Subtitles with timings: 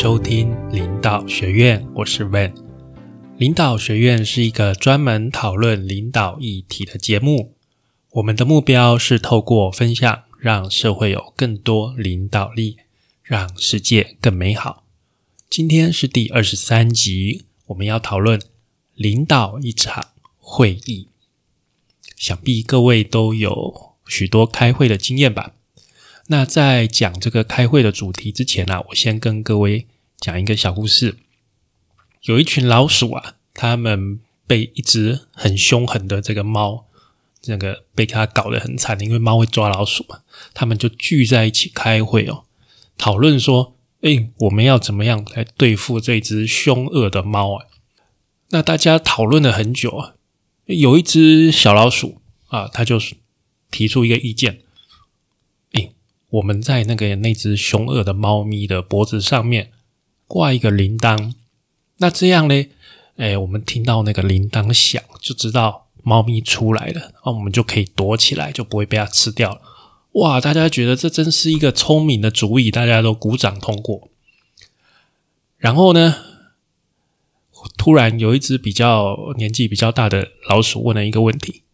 [0.00, 2.54] 收听领导学院，我是 Van。
[3.36, 7.54] 领导学院是一个专门讨论领导议题的节目。
[8.12, 12.78] 我们的目标是透过分享，让社会有更多领导力，
[13.22, 14.86] 让世界更美好。
[15.50, 18.40] 今天是第二十三集，我们要讨论
[18.94, 21.08] 领导一场会议。
[22.16, 25.52] 想必各位都有许多开会的经验吧？
[26.28, 29.88] 那在讲这个开会的主题之前呢，我先跟各位
[30.20, 31.16] 讲一个小故事。
[32.24, 36.84] 有一群老鼠啊，他们被一只很凶狠的这个猫，
[37.40, 40.20] 这个被它搞得很惨，因为猫会抓老鼠嘛。
[40.52, 42.44] 他们就聚在一起开会哦，
[42.98, 47.66] 讨论说：“哎，我们要怎么样来对付这只凶恶的猫啊？”
[48.52, 50.14] 那大家讨论了很久啊，
[50.66, 53.00] 有一只小老鼠啊，他就
[53.70, 54.60] 提出一个意见。
[56.30, 59.72] 我们在那个那只凶恶的猫咪的脖子上面
[60.30, 61.34] 挂一个铃铛，
[61.96, 62.68] 那这样呢？
[63.16, 69.60] 哎，我们听到那个铃铛响，就知道猫咪出来了，那我们就可以躲起来，就不会被它吃掉了。
[70.12, 70.40] 哇！
[70.40, 74.08] 大家觉得这真是一个聪明的主意，大家都鼓掌通过。
[75.56, 76.14] 然后呢，
[77.76, 81.64] 突然有一只比较年纪比较大的老鼠问了一个问题：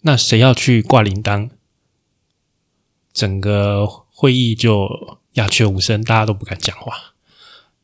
[0.00, 1.50] 那谁要去挂铃铛？
[3.12, 7.15] 整个会议就鸦雀无声，大家都不敢讲话，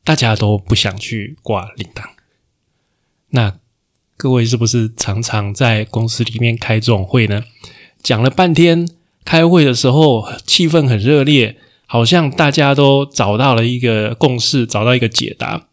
[0.05, 2.03] 大家都不想去挂铃铛。
[3.31, 3.59] 那
[4.17, 7.45] 各位是不是常常在公司里面开这种会呢？
[8.03, 8.89] 讲了半天，
[9.25, 15.69] 开会的时候气氛很热烈，好像大家都找到了一个共识，找到一个解答。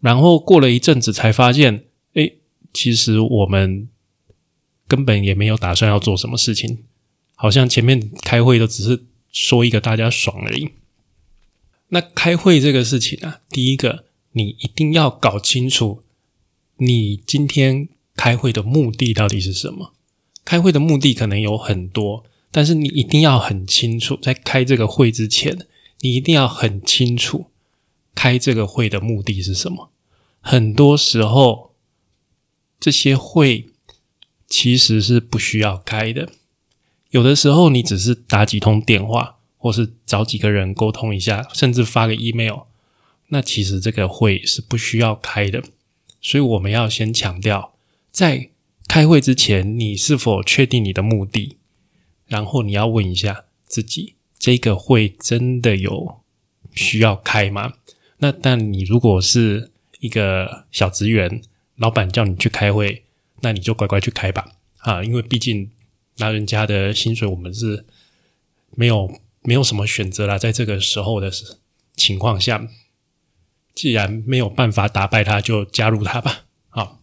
[0.00, 2.32] 然后过了一阵子，才发现，哎，
[2.72, 3.88] 其实我们
[4.86, 6.84] 根本也没有打算要做什么事情。
[7.34, 10.70] 好像前面开会都只是说一个大家爽而已。
[11.88, 16.02] 那开会这个事情啊，第一个你一定要搞清楚，
[16.78, 19.92] 你今天开会的目的到底是什么。
[20.44, 25.66] 开会的目的可能有很多，但是你一定要很清楚，在开这个会之前，
[26.00, 27.46] 你一定要很清楚
[28.14, 29.90] 开这个会的目的是什么。
[30.40, 31.74] 很多时候，
[32.78, 33.70] 这些会
[34.46, 36.30] 其实是不需要开的。
[37.10, 39.35] 有的时候，你只是打几通电话，
[39.66, 42.60] 或是找几个人沟通一下，甚至发个 email，
[43.30, 45.60] 那其实这个会是不需要开的。
[46.20, 47.74] 所以我们要先强调，
[48.12, 48.50] 在
[48.86, 51.56] 开会之前，你是否确定你的目的？
[52.28, 56.20] 然后你要问一下自己，这个会真的有
[56.72, 57.72] 需要开吗？
[58.18, 61.42] 那但你如果是一个小职员，
[61.74, 63.02] 老板叫你去开会，
[63.40, 65.72] 那你就乖乖去开吧，啊，因为毕竟。
[66.18, 67.84] 拿人家的薪水，我们是
[68.74, 70.36] 没有没有什么选择啦。
[70.36, 71.32] 在这个时候的
[71.96, 72.68] 情况下，
[73.74, 76.44] 既然没有办法打败他，就加入他吧。
[76.68, 77.00] 好，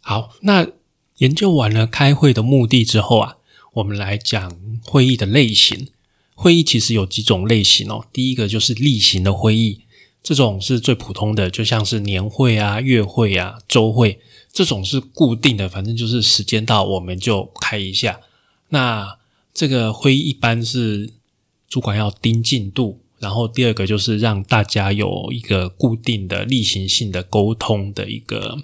[0.00, 0.68] 好，那
[1.16, 3.38] 研究完了开会的目的之后啊，
[3.74, 5.88] 我们来讲会议的类型。
[6.34, 8.06] 会议其实有几种类型哦。
[8.12, 9.82] 第一个就是例行的会议，
[10.22, 14.20] 这种是最普通的，就像是年会啊、月会啊、周会。
[14.52, 18.20] 这种是固定的，反正就是时间到我们就开一下。
[18.68, 19.18] 那
[19.54, 21.10] 这个会议一般是
[21.72, 28.58] 主管要盯进度，然后第二个就是让大家有一个固定的例行性的沟通的一个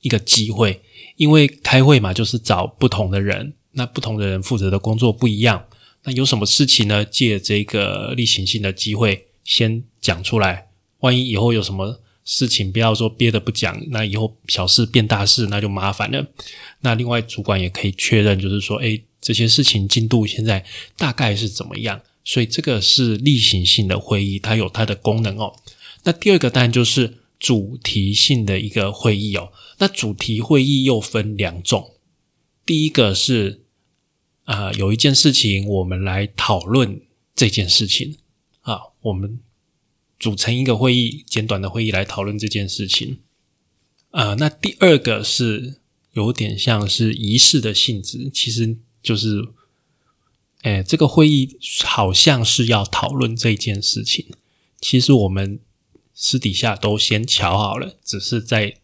[0.00, 0.82] 一个机会。
[1.14, 5.66] 因为开会嘛，就是找不同的人，那不同的人负责的工作不一样。
[6.02, 7.04] 那有什么事情呢？
[7.04, 10.66] 借这个例行性的机会先讲出来，
[10.98, 12.00] 万一以后有什么。
[12.24, 16.26] 事情不要说憋着不讲，那以后小事变大事，那就麻烦了。
[16.80, 20.62] 那另外主管也可以确认，就是说，哎，这些事情进度现在
[20.98, 21.98] 大概是怎么样？
[22.28, 25.56] 所以这个是例行性的会议，它有它的功能哦。
[26.04, 29.50] 那第二个当然就是主题性的一个会议哦。
[29.78, 31.94] 那主题会议又分两种，
[32.66, 33.62] 第一个是
[34.44, 37.00] 啊，有一件事情我们来讨论
[37.34, 38.18] 这件事情
[38.60, 39.40] 啊，我们。
[40.20, 43.20] 组成一个会议，简短的会议来讨论这件事情。
[44.10, 45.76] 啊，那第二个是
[46.12, 49.46] 有点像是仪式的性质，其实就是，
[50.62, 54.26] 哎，这个会议好像是要讨论这件事情。
[54.80, 55.60] 其实我们
[56.14, 58.76] 私底下都先瞧好了，只是在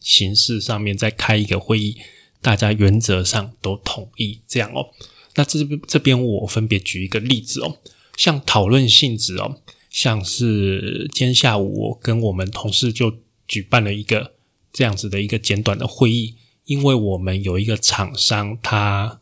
[0.00, 1.96] 形式上面再开一个会议，
[2.40, 4.88] 大家原则上都同意这样哦。
[5.34, 7.78] 那这边这边我分别举一个例子哦，
[8.16, 9.60] 像讨论性质哦。
[9.90, 13.16] 像是今天下午，我跟我们同事就
[13.48, 14.34] 举办了一个
[14.70, 16.36] 这样子的一个简短的会议，
[16.66, 19.20] 因为我们有一个厂商，他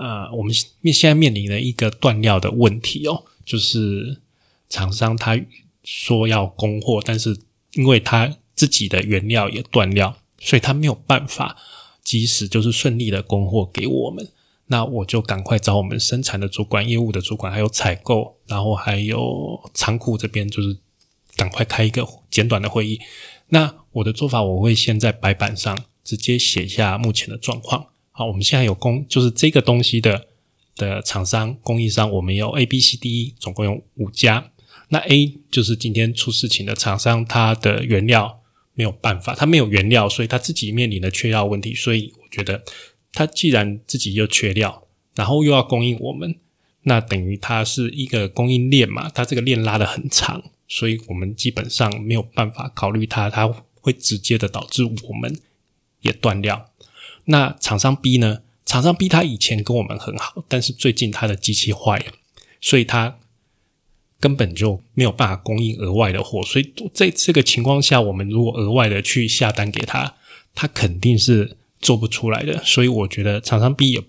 [0.00, 0.50] 呃，我们
[0.80, 4.22] 面现在面临的一个断料的问题哦，就是
[4.70, 5.38] 厂商他
[5.84, 7.36] 说要供货，但是
[7.74, 11.54] 因为他自己的原料也断料，所以他没有办法
[12.02, 14.26] 及时就是顺利的供货给我们。
[14.68, 20.78] 那我就赶快找我们生产的主管、业务的主管，还有采购，然后还有仓库这边，就是
[21.36, 22.98] 赶快开一个简短的会议。
[23.48, 27.88] 那我的做法，我会先在白板上直接写下目前的状况。
[28.20, 30.26] 好，我们现在有供，就是这个东西的
[30.76, 34.50] 的厂商、供应商，我们有 A、B、C、D，总共有五家。
[34.90, 38.42] 那 A 就是今天出事情的厂商，它的原料
[38.74, 41.74] 没有办法，它没有原料，所以它自己面临的缺料问题。
[41.74, 42.62] 所以我觉得。
[43.12, 44.86] 他既然自己又缺料，
[45.16, 46.36] 然后又要供应我们，
[46.82, 49.08] 那等于它是一个供应链嘛？
[49.08, 53.48] 它这个链拉的很长，所以我们基本上没有办法考虑它，它
[53.80, 55.40] 会直接的导致我们
[56.02, 56.69] 也断料。
[57.30, 58.42] 那厂商 B 呢？
[58.66, 62.12] 厂商 B 他以前跟我们很好，但是最近他的机器坏了，
[62.60, 63.18] 所以他
[64.20, 66.42] 根本就没有办法供应额外的货。
[66.42, 70.14] 所以在这个情况下，我们如果额外的去下单给他，
[70.54, 71.56] 他肯定是。
[71.82, 74.02] 做不出来的，所以我觉得厂商 B 也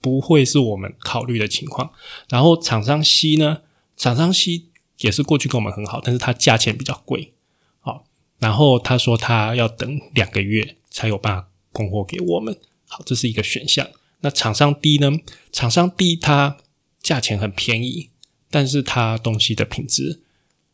[0.00, 1.92] 不会是我们考虑的情况。
[2.30, 3.58] 然后厂商 C 呢，
[3.94, 4.62] 厂商 C
[5.00, 7.34] 也是过去跟我们很好，但是它价钱比较贵，
[7.80, 8.06] 好，
[8.38, 13.88] 然后他说他要等两个月才有办法供货给我们，好，这是一个选项。
[14.20, 15.10] 那厂商 D 呢？
[15.50, 16.58] 厂商 D 它
[17.02, 18.10] 价钱很便宜，
[18.50, 20.20] 但是它东西的品质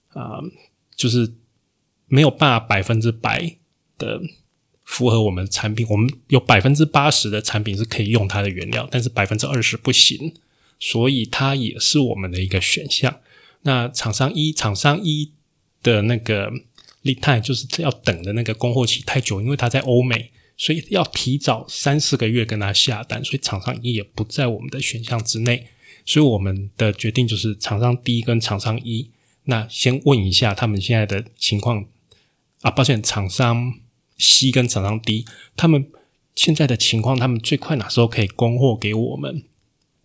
[0.09, 0.41] 啊，
[0.95, 1.35] 就是
[2.07, 3.57] 没有办法百分之百
[3.99, 4.21] 的。
[4.87, 10.33] 符合我们产品，我们有百分之八十的产品是可以用它的原料，但是百分之二十不行，
[10.79, 13.19] 所以它也是我们的一个选项。
[13.63, 15.33] 那厂商一，厂商一
[15.83, 16.53] 的那个
[17.03, 25.67] lead time 就是要等的那个供货期太久，因为它在欧美，所以要提早三四个月跟他下单，所以厂商一也不在我们的选项之内。
[26.05, 29.11] 所以我们的决定就是厂商 D 跟厂商一，
[29.45, 31.87] 那先问一下他们现在的情况
[32.63, 33.81] 啊，抱歉，厂商。
[34.19, 35.27] C 跟厂商 D，
[35.59, 35.91] 他们
[36.35, 39.45] 现在的情况，他们最快哪时候可以供货给我们？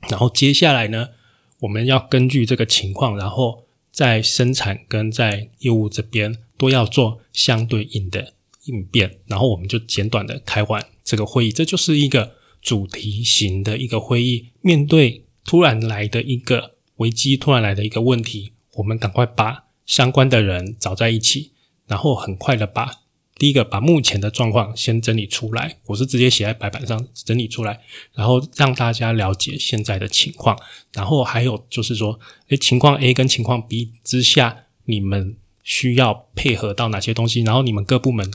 [0.10, 1.12] 然后接下来呢，
[1.60, 8.34] 我们要根据这个情况，然后在生产跟在业务这边都要做相对应的
[8.66, 9.20] 应变。
[9.28, 14.50] 然后我们就简短的开完这个会议，这就是一个主题型的一个会议。
[14.62, 21.52] 面对突然来的一个危机，突然来的一个问题，我们赶快把相关的人找在一起，
[21.88, 23.02] 然后很快的把。
[23.38, 27.80] 第一个，把目前的状况先整理出来，我是直接写在白板上整理出来，
[28.14, 30.56] 然后让大家了解现在的情况。
[30.94, 32.20] 然后还有就是说，
[32.50, 37.42] 诶，情况 A 跟情况 B 之下，你们需要配合到哪些东西？
[37.42, 38.32] 然后你们各部门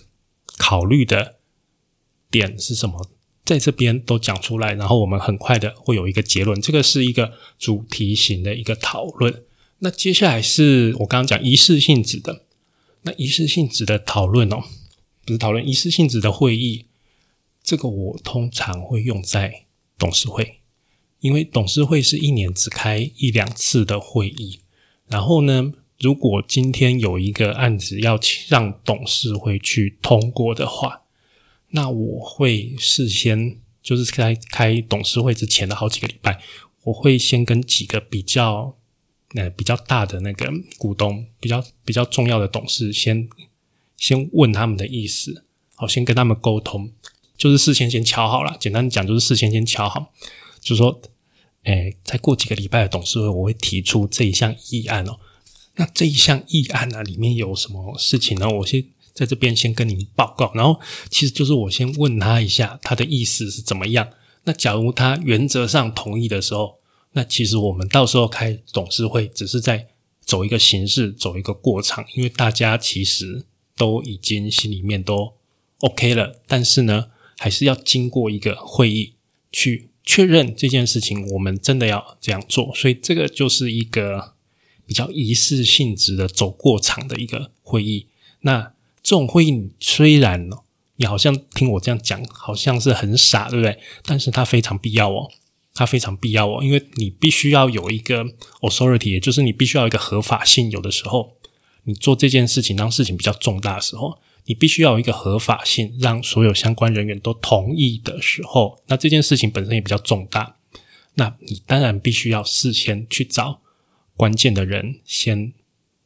[0.56, 1.36] 考虑的
[2.30, 3.10] 点是什么？
[3.44, 6.60] 在这边都讲出来，然后我们很快的会有一个结论。
[6.60, 9.44] 这个是一个主题型的一个讨论。
[9.78, 12.44] 那接下来是我刚刚讲仪式性质的，
[13.02, 14.64] 那仪式性质的讨论哦。
[15.24, 16.86] 不是讨论仪式性质的会议，
[17.62, 19.66] 这个我通常会用在
[19.98, 20.60] 董事会，
[21.20, 24.60] 因为董事会是一年只开一两次的会议。
[25.08, 31.02] 然后呢，如果今天有一个案子要让董事会去通过的话，
[31.70, 36.38] 那我会事先就是在开董事会之前的好几个礼拜，
[36.84, 38.76] 我会先跟几个比较
[39.34, 43.28] 呃比较大的那个股东，比较比较重要的董事先。
[43.98, 46.92] 先问他们的意思，好，先跟他们沟通，
[47.34, 48.54] 就是事先先敲好了。
[48.60, 50.12] 简单讲，就是事先先敲好，
[50.60, 51.00] 就是说，
[51.62, 55.18] 哎，再过几个礼拜的董事会，我会提出这一项议案哦。
[55.76, 58.48] 那这一项议案呢，里面有什么事情呢？
[58.48, 60.52] 我先在这边先跟您报告。
[60.54, 60.80] 然后，
[61.10, 64.08] 其实就是我先问他一下，他的意思是怎么样。
[64.44, 66.78] 那假如他原则上同意的时候，
[67.12, 69.88] 那其实我们到时候开董事会，只是在
[70.24, 73.46] 走一个形式，走一个过场，因为大家其实。
[73.78, 75.34] 都已经心里面都
[75.80, 79.16] OK 了，但是呢，还是要经过一个会议
[79.52, 82.74] 去确认这件事情，我们真的要这样做。
[82.74, 84.32] 所以这个就是一个
[84.86, 88.06] 比较仪式性质的走过场的一个会议。
[88.40, 90.48] 那这种会议虽然
[90.96, 93.78] 你好像听我这样讲，好像是很傻，对不对？
[94.04, 95.30] 但是它非常必要哦，
[95.74, 98.24] 它非常必要哦，因为你必须要有一个
[98.60, 101.36] authority，也就是你必须要一个合法性，有的时候。
[101.88, 110.56] 你做这件事情，当事情比较重大的时候，你必须要有一个合法性，让所有相关人员都同意的时候，那这件事情本身也比较重大，
[111.14, 113.60] 那你当然必须要事先去找
[114.16, 115.52] 关键的人先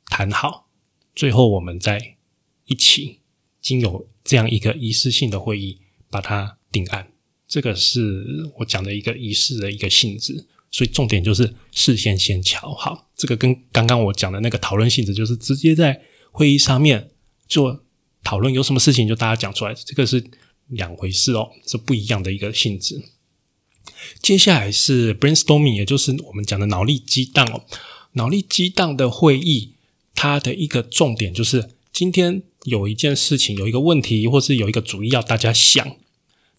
[0.06, 0.68] 谈好，
[1.14, 2.16] 最后我们再
[2.66, 3.20] 一起
[3.60, 7.12] 经有这样一个仪式性的会议把它定案。
[7.46, 8.24] 这个是
[8.58, 10.46] 我讲的一个仪式的一个性质。
[10.72, 13.10] 所以重点就是事先先瞧好。
[13.16, 16.00] 这个跟刚刚我讲的那个讨论性质，就是直接在
[16.30, 17.10] 会议上面
[17.48, 17.84] 做
[18.22, 20.24] 讨论，有什么事情就大家讲出来，这个是
[20.68, 23.02] 两回事哦，是不一样的一个性质。
[24.22, 27.64] 接下来是 brainstorming，也就是我们讲的脑力激荡哦。
[28.12, 29.74] 脑力激荡的会议，
[30.14, 35.96] 它的一个重点就是今天有一件事情，有一个问题，或是有一个主意要大家想。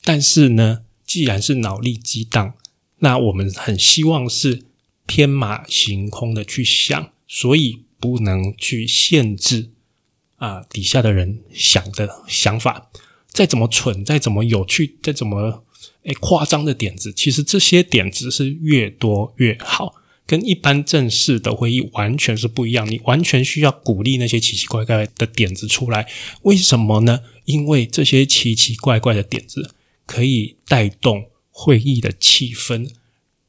[0.03, 2.53] 但是呢，既然是脑力激荡，
[2.99, 4.63] 那我们很希望是
[5.05, 9.69] 天马行空的去想，所以不能去限制
[10.37, 12.89] 啊底下的人想的想法。
[13.27, 15.63] 再怎么蠢，再怎么有趣，再怎么
[16.03, 19.95] 诶夸张的点子，其实这些点子是越多越好。
[20.31, 26.07] 跟一般正式的会议完全是不一样，你完全需要鼓励那些奇奇怪怪的点子出来。
[26.43, 27.19] 为什么呢？
[27.43, 32.91] 因为这些奇奇怪怪的点子可以带动会议的气氛。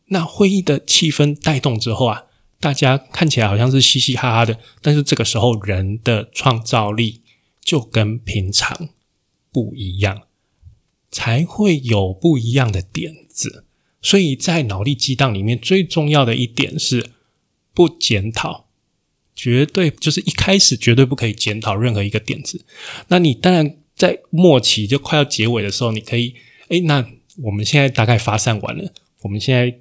[0.07, 2.25] 那会议的气氛带动之后啊，
[2.59, 7.21] 大家看起来好像是嘻嘻哈哈的，但是这个时候人的创造力
[7.65, 8.89] 就跟平常
[9.53, 10.23] 不一样，
[11.13, 13.67] 才会有不一样的点子。
[14.03, 17.11] 所以在脑力激荡里面，最重要的一点是
[17.73, 18.67] 不检讨，
[19.35, 22.65] 绝对就是一开始绝对不可以检讨任何一个点子。
[23.09, 26.35] 那你当然在末期就快要结尾的时候，你可以，
[26.69, 28.93] 哎，那我们现在大概发散完了，
[29.23, 29.79] 我们现在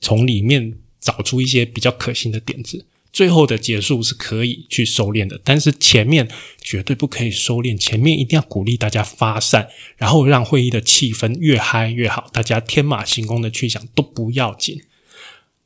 [0.00, 2.84] 从里面找出一些比较可行的点子。
[3.18, 6.28] 最后的结束是可以去收敛的，但是前面
[6.60, 7.76] 绝对不可以收敛。
[7.76, 14.80] 前面一定要鼓励大家发散，然后让会议的气氛越嗨越好，大家天马行空的去想都不要紧。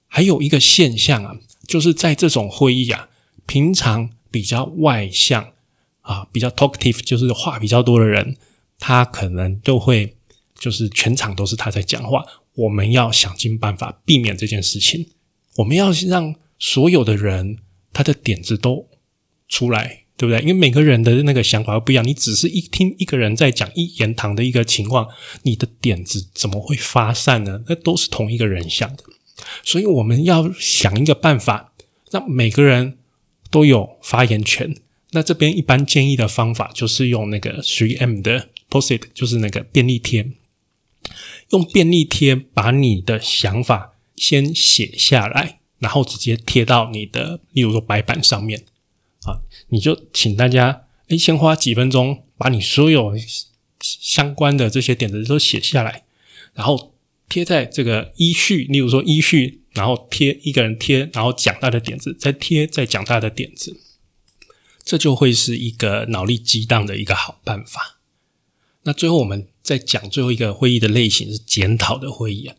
[0.06, 3.11] 还有一个现象啊，就是在这种会议啊，
[3.44, 5.52] 平常比较外向
[6.00, 8.38] 啊，比较 talkative，就是话比较多的人，
[8.78, 10.16] 他可能都会
[10.59, 12.25] 就是全场都是他在讲话。
[12.54, 15.09] 我们要想尽办法避免这件事情，
[15.56, 16.35] 我们要让。
[16.62, 17.59] 所有的人，
[17.92, 18.88] 他的点子都
[19.49, 20.40] 出来，对不对？
[20.42, 25.09] 因为每个人的那个想法不一样，你只是一听一个人在讲一言堂的一个情况，
[25.42, 27.64] 你的点子怎么会发散呢？
[27.66, 29.02] 那都是同一个人想的，
[29.64, 31.73] 所以我们要想一个办法，
[32.12, 32.97] 让每个人
[33.50, 34.76] 都有发言权。
[35.11, 40.31] 那这边一般建议的方法就是用那个 Three M 的 Post-it，就是那个便利贴，
[41.50, 45.59] 用便利贴把你的想法先写下来。
[45.83, 48.65] 然后直接贴到你的，例如说白板上面
[49.25, 53.12] 啊，你就请大家诶先花几分钟把你所有
[53.81, 56.05] 相关的这些点子都写下来，
[56.55, 56.95] 然后
[57.29, 63.77] 贴在这个依序，例如说依序，然后贴一个人贴，然后讲他的点子，再贴再讲他的点子，
[64.85, 67.99] 这就会是一个脑力激荡的一个好办法。
[68.85, 72.55] 那最后我们再讲最后一个会议的类型是检讨的会议啊，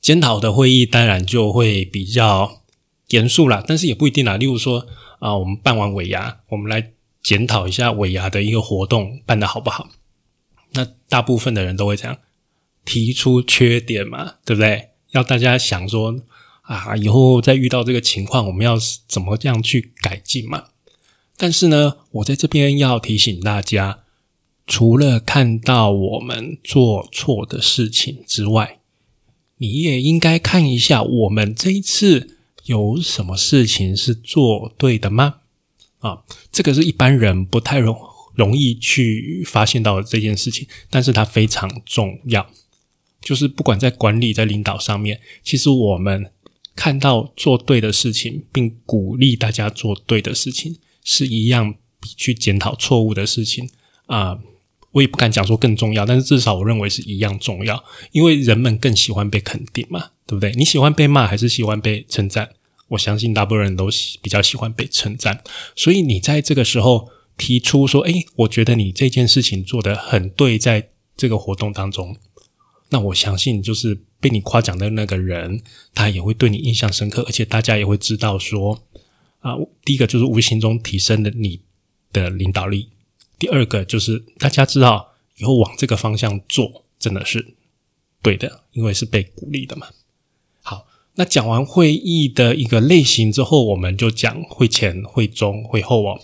[0.00, 2.57] 检讨的会议当然就会比较。
[3.08, 4.36] 严肃啦，但是也不一定啦。
[4.36, 4.86] 例如说
[5.18, 9.88] 啊，我们办完尾牙，我们来检讨一下尾牙的一个活动办的好不好。
[10.72, 12.18] 那大部分的人都会这样
[12.84, 14.90] 提出缺点嘛，对不对？
[15.12, 16.20] 要大家想说
[16.62, 20.64] 啊，以后再遇到这个情况，我们要怎么这样去改进嘛？
[21.38, 24.00] 但是呢，我在这边要提醒大家，
[24.66, 28.80] 除了看到我们做错的事情之外，
[29.56, 32.34] 你也应该看一下我们这一次。
[32.68, 35.36] 有什么事情是做对的吗？
[36.00, 36.22] 啊，
[36.52, 37.98] 这个是一般人不太容
[38.34, 42.48] 容易去发现到的这件事情，但是它非常重要。
[43.20, 46.30] 就是不管在管理、在领导上面，其实我们
[46.76, 53.68] 看到做对的事情，并鼓励大家做对的事情，是一样比去检讨错误的事情
[54.06, 54.38] 啊。
[54.92, 57.82] 我也不敢讲说更重要，但是至少我认为是一样重要，
[58.12, 60.52] 因为人们更喜欢被肯定嘛，对不对？
[60.52, 62.48] 你喜欢被骂还是喜欢被称赞？
[62.88, 65.42] 我相信大部分人都喜比较喜欢被称赞，
[65.76, 72.16] 所以你在这个时候提出说：“哎，我觉得你这件事情做得很对，在这个活动当中，
[72.90, 75.62] 那我相信就是被你夸奖的那个人，
[75.94, 78.82] 他也会对你印象深刻，而且大家也会知道说，
[79.40, 79.54] 啊，
[79.84, 81.60] 第一个就是无形中提升了你
[82.12, 82.88] 的领导力，
[83.38, 87.54] 第二个就是大家知道以后往这个方向做真的是
[88.22, 89.88] 对的，因为是被鼓励的嘛。”
[91.18, 96.20] 那讲完会议的一个类型之后，我们就讲会前、会中、会后哦。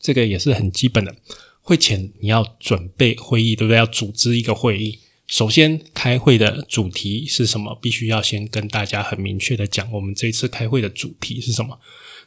[0.00, 1.14] 这个也是很基本的。
[1.60, 3.78] 会前你要准备会议，对不对？
[3.78, 7.78] 要组织一个会议，首先开会的主题是什么？
[7.80, 11.78] 必须要先跟大家很明确的讲，我们这次开会的主题是什么。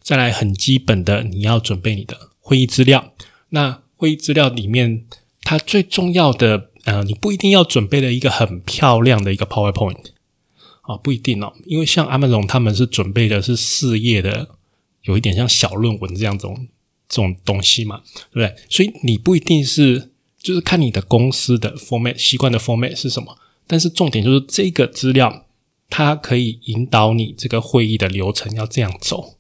[0.01, 3.13] 再来很基本的，你要准备你的会议资料。
[3.50, 5.03] 那会议资料里面，
[5.41, 10.14] 它最重要的，呃，你不一定要准备了一个很漂亮的一个 PowerPoint。
[10.87, 14.47] 啊，不一定哦，因为像阿曼龙他们是准备的是四页的，
[15.03, 16.67] 有一点像小论文这样种
[17.09, 18.01] 这种东西嘛，
[18.31, 18.63] 对不对？
[18.69, 25.47] 所以你不一定是，就是看你的公司的 format 习惯的 format 是什么，但是重点就是这个资料
[25.89, 29.37] 它可以引导你这个会议的流程要这样走，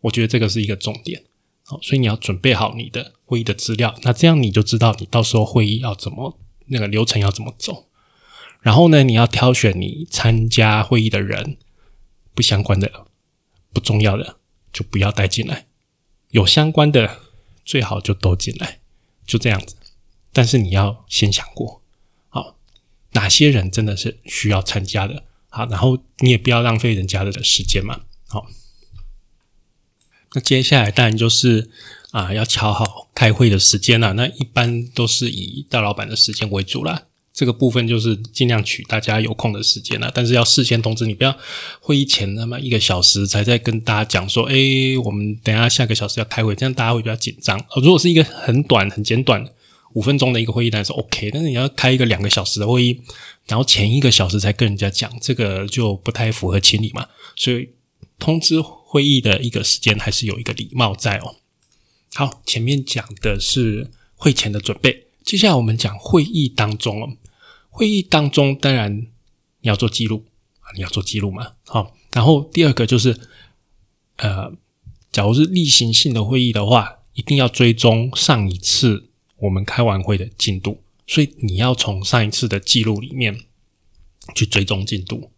[0.00, 1.22] 我觉得这个是一个重点。
[1.64, 6.36] 好，所以你要准备好你的会议的资料，那这样你就知道你到时候会议要怎么
[6.66, 7.86] 那个流程要怎么走。
[8.62, 11.58] 然后呢，你要挑选你参加会议的人，
[12.34, 13.06] 不相关的、
[13.72, 14.38] 不重要的
[14.72, 15.66] 就不要带进来，
[16.30, 17.18] 有相关的
[17.64, 18.78] 最好就都进来，
[19.26, 19.74] 就这样子。
[20.32, 21.82] 但是你要先想过，
[22.28, 22.56] 好，
[23.10, 28.46] 哪些人真的是需要参加的，好，然后你也不要浪费人家的时间嘛，好。
[30.34, 31.70] 那接下来当然就是
[32.12, 34.14] 啊，要敲好开会的时间了。
[34.14, 37.08] 那一般都是以大老板的时间为主啦。
[37.32, 41.34] 这个部分就是尽量取大家有空的时间了，但是要事先通知你，不要
[41.80, 44.54] 会议前那么一个小时才在跟大家讲说，哎，
[45.02, 47.58] 我们等下下个小时要开会，这样大家会比较紧张。
[47.76, 49.42] 如果是一个很短、很简短
[49.94, 51.30] 五分钟的一个会议，当然是 OK。
[51.30, 53.00] 但是你要开一个两个小时的会议，
[53.46, 57.06] 然后前一个小时才跟人家讲，这个就不太符合情理嘛。
[57.34, 57.70] 所以
[58.18, 61.36] 通知会议的一个时间还是有一个礼貌在哦。
[62.14, 67.16] 好，前面讲的是会前的准备，接下来我们讲会议当中哦。
[67.74, 68.94] 会议当中，当然
[69.62, 70.26] 你要做记录
[70.60, 71.54] 啊，你要做记录嘛。
[71.64, 73.18] 好，然后第二个就是，
[74.16, 74.52] 呃，
[75.10, 83.40] 假如是例行性的会议的话，一定要追踪上一次我们开完会的进度，所以你要从上一次的记录里面
[84.34, 85.30] 去追踪进度。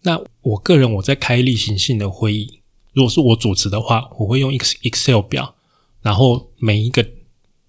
[0.00, 2.60] 那我个人我在开例行性的会议，
[2.94, 5.54] 如果是我主持的话，我会用 X Excel 表，
[6.00, 7.02] 然后每一个，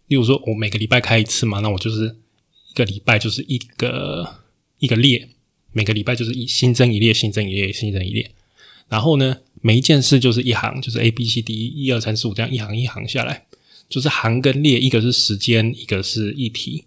[0.07, 2.15] 例如说我每个礼拜开一次嘛，那我就是。
[2.79, 4.37] 个礼拜就是一个
[4.79, 5.27] 一个列，
[5.73, 8.31] 每个礼拜就是一新增一列，新增一列，新增一列。
[8.87, 13.45] 然后呢，每一件事就是一行，就是 A B C D 一二三四五这样一行一行下来，
[13.89, 16.85] 就是行跟列，一个是时间，一个是议题。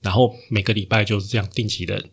[0.00, 2.06] 然后每个礼拜就是这样定期的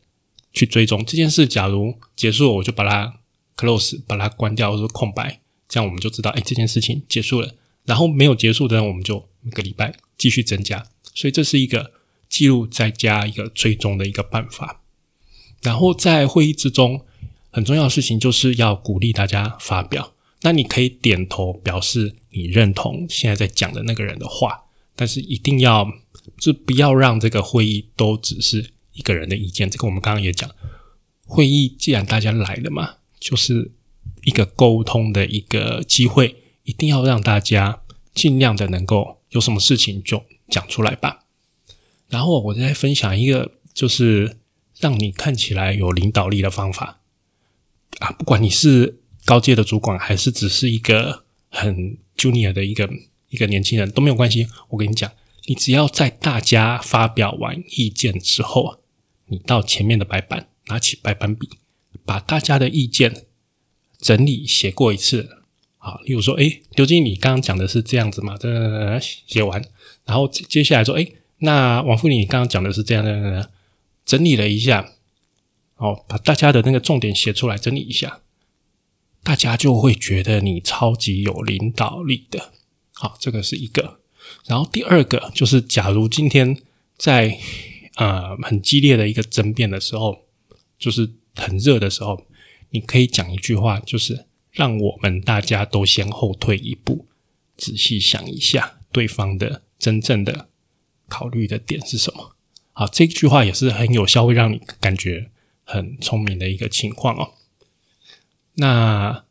[0.52, 1.48] 去追踪这件事。
[1.48, 3.20] 假如结束了，我就把它
[3.56, 7.56] close，把它关掉，或者空白，这样我们就知道，哎，这件事情结束了。
[7.86, 10.86] 然后没有结束的，我们就每个礼拜继续增加。
[11.16, 11.94] 所以这是一个。
[12.32, 14.82] 记录再加一个追踪的一个办法，
[15.62, 17.06] 然后在会议之中
[17.52, 20.14] 很重要的事情就是要鼓励大家发表。
[20.44, 24.64] 那你可以点头表示你认同现在在讲的那个人的话，
[24.96, 25.92] 但是一定要
[26.40, 29.70] 就不要让这个会议都只是一个人的意见。
[29.70, 30.50] 这个我们刚刚也讲，
[31.28, 33.72] 会议既然大家来了嘛，就是
[34.24, 37.82] 一个沟通的一个机会，一定要让大家
[38.16, 41.21] 尽量的能够有什么事情就讲出来吧。
[42.12, 44.38] 然后我再分享一个，就是
[44.78, 47.00] 让你看起来有领导力的方法
[48.00, 48.12] 啊！
[48.12, 52.90] 不管你是高阶的主管，还是只是一个很 junior 的一个
[53.30, 54.46] 一个年轻人，都没有关系。
[54.68, 55.10] 我跟你讲，
[55.48, 58.78] 你只要在大家发表完意见之后啊，
[59.28, 61.48] 你到前面的白板，拿起白板笔，
[62.04, 63.26] 把大家的意见
[63.98, 65.38] 整理写过一次。
[65.78, 68.36] 好，例如说，哎，刘经理刚刚讲的是这样子嘛？
[68.38, 69.64] 这写完，
[70.04, 71.08] 然后接下来说，哎。
[71.44, 73.52] 那王副理，你刚刚讲的是这样的，
[74.06, 74.92] 整理了一下，
[75.78, 78.22] 哦，把大家的那个重点写出来，整理一下，
[79.24, 82.52] 大家就会觉得你超级有领导力的。
[82.94, 84.00] 好，这个是一个。
[84.46, 86.56] 然后第二个就是，假如今天
[86.96, 87.40] 在
[87.96, 90.26] 呃很激烈的一个争辩的时候，
[90.78, 92.24] 就是很热的时候，
[92.70, 97.08] 你可以讲一句话，就是让我们大家都先后退一步，
[97.58, 100.50] 仔细想一下对方的真正的。
[101.12, 102.32] 考虑的点是什么？
[102.72, 105.30] 好，这句话也是很有效，会让你感觉
[105.66, 107.34] 很聪明的一个情况哦。
[108.56, 109.26] 那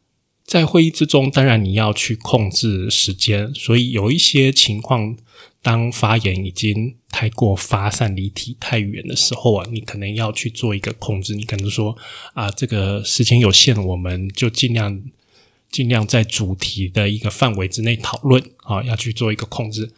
[0.45, 5.17] 在会议之中，当然你要去控制时间，所以有一些情况，
[5.63, 11.35] 当发言已经太过发散、离题太远的时候啊，你可能要去做一个控制。
[11.35, 11.97] 你可能说
[12.35, 15.03] 啊，这个时间有限，我们就尽量
[15.71, 19.91] 尽量在主题的一个范围之内讨论啊，要去做一个控制。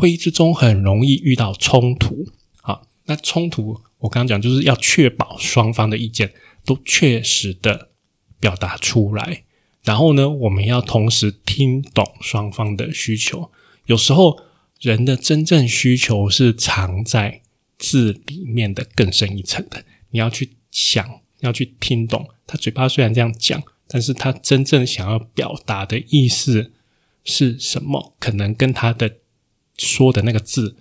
[0.00, 2.26] 会议之中很容易遇到冲突，
[2.62, 6.32] 好，那冲突我刚刚讲就是要确保双方的意见
[6.64, 7.90] 都确实的
[8.40, 9.44] 表达出来，
[9.82, 13.50] 然后呢，我们要同时听懂双方的需求。
[13.84, 14.40] 有时候
[14.80, 17.42] 人的真正需求是藏在
[17.76, 22.26] 字里面的更深一层的，你要去想，要去听懂。
[22.46, 26.72] 他嘴巴虽然这样讲，但是他真正想要表达的意思
[27.22, 28.14] 是什么？
[28.18, 29.16] 可能跟他的。
[29.80, 30.76] 说的那个字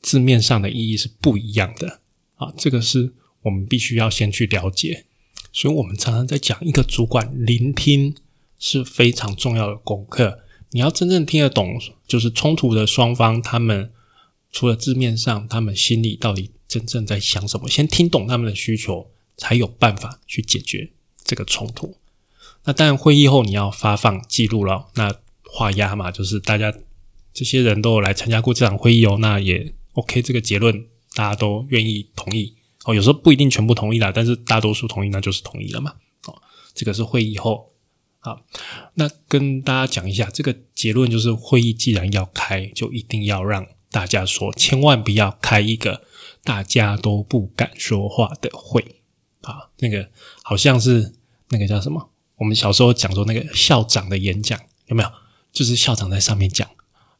[0.00, 2.00] 字面上的意义是不一样的
[2.36, 3.12] 啊，这个是
[3.42, 5.06] 我们必须要先去了解。
[5.52, 8.14] 所以我们常常在讲，一个主管聆听
[8.58, 10.40] 是非常重要的功课。
[10.70, 13.90] 你要真正听得懂，就是冲突的双方，他们
[14.52, 17.68] 除了字面上，他们心里到底真正在想什么？
[17.68, 20.90] 先听懂他们的需求，才有办法去解决
[21.24, 21.96] 这个冲突。
[22.64, 24.88] 那当然，会议后你要发放记录了。
[24.94, 25.14] 那
[25.44, 26.74] 画押嘛，就是大家
[27.34, 32.94] 这些人都有来参加过这场会议哦，那也 OK，这个结论大家都愿意同意哦。
[32.94, 35.92] 有时候不一定全部同意啦，但是大多数同意，那就是同意了嘛。
[36.26, 36.40] 哦，
[36.72, 37.72] 这个是会议后。
[38.20, 38.40] 好，
[38.94, 46.02] 那跟大家讲一下，这个结论就是：会议既然要开，就一定要让大家说，千万不要开一个
[46.42, 49.02] 大家都不敢说话的会
[49.42, 49.68] 啊。
[49.80, 50.08] 那个
[50.42, 51.12] 好像是
[51.50, 52.10] 那个叫什么？
[52.36, 55.08] 我们小时候讲说那个校长的演讲有没有？
[55.52, 56.68] 就是校长在上面讲，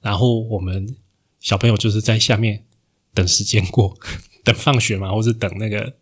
[0.05, 0.95] 然后我们
[1.40, 2.64] 小朋友就是在下面
[3.12, 3.99] 等时间过，
[4.45, 5.97] 等放学嘛，或是等那个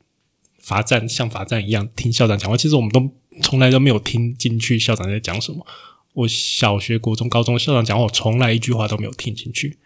[0.59, 2.57] 罚站，像罚站一样听校长讲话。
[2.57, 3.11] 其实我们都。
[3.41, 5.67] 从来都没有听进去校长在讲什么。
[6.12, 9.79] 我小学、国中、高中校长讲话，我从来一句话都没有听进去。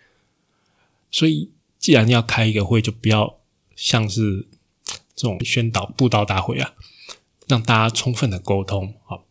[1.12, 3.38] 所以，既然要开一个会，就不要
[3.76, 4.48] 像是
[5.14, 6.74] 这种宣导布道大会啊，
[7.46, 8.92] 让大家充分的沟通。
[9.04, 9.24] 好，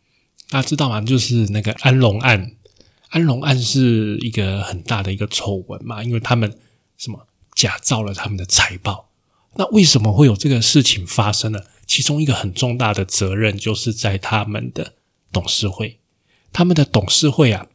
[0.48, 1.02] 大家知道吗？
[1.02, 2.55] 就是那个安龙案，
[3.16, 6.58] 安龙案是一个很大的一个丑闻嘛，因为他们
[6.98, 9.08] 什么假造了他们的财报。
[9.54, 11.60] 那为什么会有这个事情发生呢？
[11.86, 14.92] 其中一个很重大的责任，就是在他们的
[15.32, 15.98] 董事会。
[16.52, 17.68] 他们的董事会啊，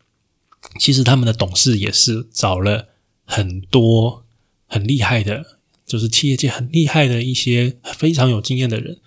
[0.80, 2.89] 其实他们的董事也是找了
[3.25, 4.23] 很多
[4.67, 8.99] 很厉害的，就是企业界很厉害的一些非常有经验的人。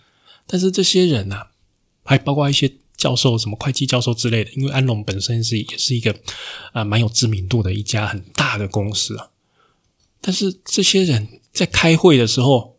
[0.48, 1.46] 但是这些人呢，
[2.02, 4.50] 还包括一些教授，什么会计教授之类的。
[4.52, 6.14] 因为安龙本身是也是一个
[6.72, 9.30] 啊蛮有知名度的一家很大的公司啊。
[10.20, 12.76] 但是这些人在开会的时候，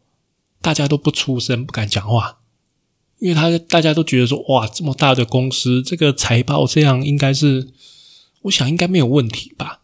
[0.62, 2.39] 大家都不出声，不敢讲话，
[3.19, 7.69] 因为他大家都觉得说，哇，这么大的公司，这个财报这样，应该是，
[8.41, 9.82] 我想应该没有问题吧？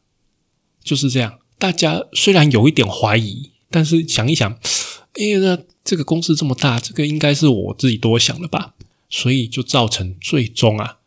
[0.83, 4.51] 就是这样，大家虽然有一点怀疑，但是想一想，
[5.13, 8.73] 哎，那这个公司这么大，这个应该是我自己多想了吧？
[9.11, 10.97] 所以就造成最终啊，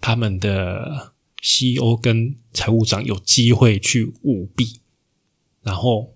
[0.00, 4.78] 他们的 CEO 跟财务长有机会去舞弊，
[5.62, 6.12] 然后。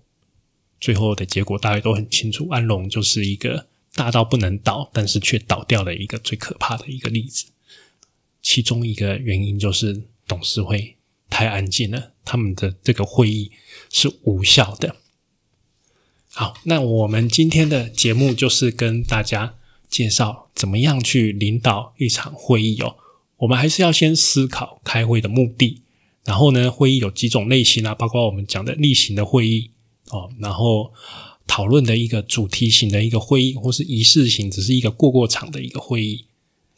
[0.81, 7.47] 最后的结果大家都很清楚，安龙就是一个大到不能倒，但是却倒掉的一个最可怕的一个例子。
[8.41, 10.95] 其中一个原因就是董事会
[11.29, 13.51] 太安静了，他们的这个会议
[13.89, 14.95] 是无效的。
[16.29, 19.58] 好，那我们今天的节目就是跟大家
[19.89, 22.95] 介绍怎么样去领导一场会议哦。
[23.37, 25.81] 我们还是要先思考开会的目的，
[26.25, 29.71] 然后呢，会议有几种类型啊，包括我们讲的例行的会议。
[30.11, 30.91] 哦，然后
[31.45, 36.25] 讨论的一个主题型的一个会议，或是仪式型，只是一个过过场的一个会议，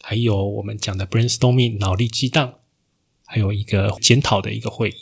[0.01, 2.55] 还有我们讲的 brainstorming 脑力激荡，
[3.25, 4.95] 还有一个检讨的一个会议，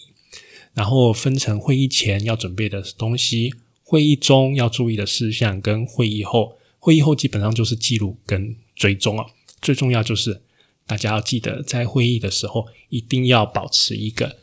[0.75, 9.25] 然后分成会议前要准备的东西，会议中要注意的事项，跟会议后，会议后基本上就是记录跟追踪啊。
[9.61, 10.41] 最重要就是
[10.87, 14.37] 大家要记得，在会议的时候一定要保持一个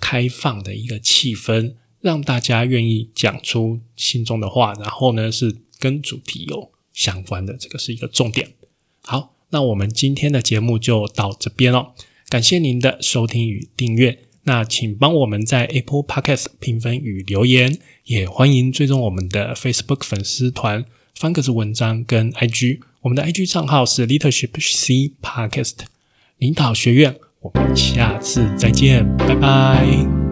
[0.00, 1.74] 开放的一个气氛。
[2.02, 8.52] 让大家愿意讲出心中的话，然后呢是跟主题有相关的，这个是一个重点。
[9.00, 11.94] 好，那我们今天的节目就到这边了，
[12.28, 14.20] 感谢您的收听与订阅。
[14.44, 20.84] 那请帮我们在 Apple Podcast 评分与留言，也欢迎追踪我们的 Facebook 粉丝团
[21.16, 25.78] 方格子文章跟 IG，我们的 IG 账号是 Leadership C Podcast
[26.38, 27.16] 领导学院。
[27.40, 30.25] 我们下次再见，拜拜。